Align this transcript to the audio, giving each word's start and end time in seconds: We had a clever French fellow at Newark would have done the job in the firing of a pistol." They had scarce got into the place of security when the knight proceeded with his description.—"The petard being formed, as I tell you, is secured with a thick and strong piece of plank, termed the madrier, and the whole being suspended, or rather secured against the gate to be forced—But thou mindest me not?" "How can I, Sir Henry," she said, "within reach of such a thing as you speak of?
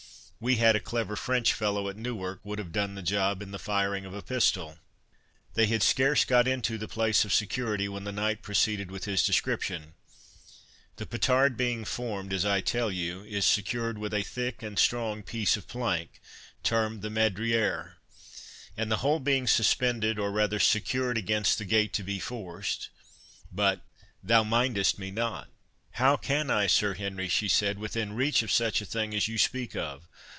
We 0.43 0.55
had 0.55 0.75
a 0.75 0.79
clever 0.79 1.15
French 1.15 1.53
fellow 1.53 1.87
at 1.87 1.97
Newark 1.97 2.39
would 2.43 2.57
have 2.57 2.71
done 2.71 2.95
the 2.95 3.03
job 3.03 3.43
in 3.43 3.51
the 3.51 3.59
firing 3.59 4.05
of 4.05 4.15
a 4.15 4.23
pistol." 4.23 4.79
They 5.53 5.67
had 5.67 5.83
scarce 5.83 6.25
got 6.25 6.47
into 6.47 6.79
the 6.79 6.87
place 6.87 7.23
of 7.23 7.31
security 7.31 7.87
when 7.87 8.05
the 8.05 8.11
knight 8.11 8.41
proceeded 8.41 8.89
with 8.89 9.05
his 9.05 9.23
description.—"The 9.23 11.05
petard 11.05 11.57
being 11.57 11.85
formed, 11.85 12.33
as 12.33 12.43
I 12.43 12.59
tell 12.59 12.89
you, 12.91 13.23
is 13.23 13.45
secured 13.45 13.99
with 13.99 14.15
a 14.15 14.23
thick 14.23 14.63
and 14.63 14.79
strong 14.79 15.21
piece 15.21 15.57
of 15.57 15.67
plank, 15.67 16.19
termed 16.63 17.03
the 17.03 17.11
madrier, 17.11 17.97
and 18.75 18.91
the 18.91 18.97
whole 19.05 19.19
being 19.19 19.45
suspended, 19.45 20.17
or 20.17 20.31
rather 20.31 20.59
secured 20.59 21.19
against 21.19 21.59
the 21.59 21.65
gate 21.65 21.93
to 21.93 22.03
be 22.03 22.17
forced—But 22.17 23.85
thou 24.23 24.43
mindest 24.43 24.97
me 24.97 25.11
not?" 25.11 25.49
"How 25.95 26.17
can 26.17 26.49
I, 26.49 26.65
Sir 26.65 26.95
Henry," 26.95 27.27
she 27.27 27.47
said, 27.47 27.77
"within 27.77 28.13
reach 28.13 28.41
of 28.41 28.51
such 28.51 28.81
a 28.81 28.85
thing 28.85 29.13
as 29.13 29.27
you 29.27 29.37
speak 29.37 29.75
of? 29.75 30.07